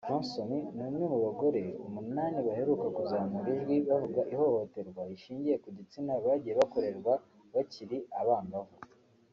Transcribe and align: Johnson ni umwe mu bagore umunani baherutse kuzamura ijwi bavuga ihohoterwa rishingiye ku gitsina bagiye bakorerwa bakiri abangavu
Johnson 0.07 0.49
ni 0.75 0.83
umwe 0.85 1.01
mu 1.11 1.17
bagore 1.25 1.63
umunani 1.85 2.37
baherutse 2.47 2.87
kuzamura 2.95 3.47
ijwi 3.57 3.75
bavuga 3.87 4.21
ihohoterwa 4.33 5.01
rishingiye 5.09 5.55
ku 5.63 5.69
gitsina 5.77 6.11
bagiye 6.25 6.53
bakorerwa 6.59 7.13
bakiri 7.53 7.97
abangavu 8.21 8.75